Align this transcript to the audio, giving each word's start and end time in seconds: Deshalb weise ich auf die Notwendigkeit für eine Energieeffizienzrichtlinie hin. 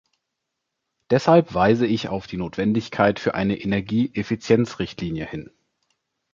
Deshalb 1.11 1.53
weise 1.53 1.85
ich 1.85 2.09
auf 2.09 2.25
die 2.25 2.37
Notwendigkeit 2.37 3.19
für 3.19 3.35
eine 3.35 3.55
Energieeffizienzrichtlinie 3.55 5.27
hin. 5.27 5.51